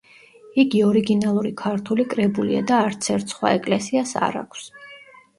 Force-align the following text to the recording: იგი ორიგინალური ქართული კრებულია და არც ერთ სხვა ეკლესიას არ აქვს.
იგი 0.61 0.79
ორიგინალური 0.85 1.51
ქართული 1.59 2.05
კრებულია 2.13 2.63
და 2.71 2.79
არც 2.85 3.09
ერთ 3.17 3.35
სხვა 3.35 3.51
ეკლესიას 3.59 4.15
არ 4.29 4.39
აქვს. 4.41 4.65